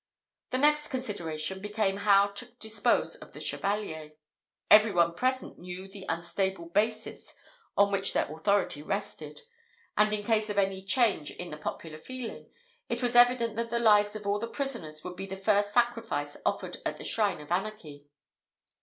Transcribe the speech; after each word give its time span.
The 0.49 0.57
next 0.57 0.87
consideration 0.87 1.61
became 1.61 1.97
how 1.97 2.29
to 2.29 2.53
dispose 2.55 3.13
of 3.17 3.33
the 3.33 3.39
Chevalier. 3.39 4.13
Every 4.71 4.91
one 4.91 5.13
present 5.13 5.59
knew 5.59 5.87
the 5.87 6.07
unstable 6.09 6.69
basis 6.69 7.35
on 7.77 7.91
which 7.91 8.13
their 8.13 8.25
authority 8.25 8.81
rested; 8.81 9.41
and 9.95 10.11
in 10.11 10.23
case 10.23 10.49
of 10.49 10.57
any 10.57 10.83
change 10.83 11.29
in 11.29 11.51
the 11.51 11.57
popular 11.57 11.99
feeling, 11.99 12.49
it 12.89 13.03
was 13.03 13.15
evident 13.15 13.55
that 13.57 13.69
the 13.69 13.77
lives 13.77 14.15
of 14.15 14.25
all 14.25 14.39
the 14.39 14.47
prisoners 14.47 15.03
would 15.03 15.15
be 15.15 15.27
the 15.27 15.35
first 15.35 15.71
sacrifice 15.71 16.35
offered 16.47 16.77
at 16.83 16.97
the 16.97 17.03
shrine 17.03 17.39
of 17.39 17.51
anarchy. 17.51 18.07